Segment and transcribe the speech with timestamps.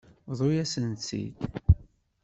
[0.29, 1.37] Bḍu-yasen-tt-id.